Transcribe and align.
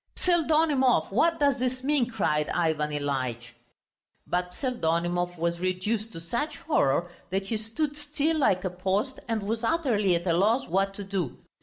"Pseldonimov, 0.15 1.11
what 1.11 1.39
does 1.39 1.59
this 1.59 1.83
mean?" 1.83 2.09
cried 2.09 2.49
Ivan 2.49 2.89
Ilyitch. 2.89 3.53
But 4.25 4.51
Pseldonimov 4.55 5.37
was 5.37 5.59
reduced 5.59 6.11
to 6.13 6.19
such 6.19 6.57
horror 6.57 7.11
that 7.29 7.45
he 7.45 7.57
stood 7.57 7.95
still 7.95 8.37
like 8.39 8.63
a 8.65 8.71
post 8.71 9.19
and 9.27 9.43
was 9.43 9.63
utterly 9.63 10.15
at 10.15 10.25
a 10.25 10.33
loss 10.33 10.67
what 10.67 10.95
to 10.95 11.03
do. 11.03 11.37